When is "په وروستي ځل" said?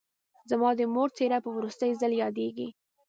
1.43-2.11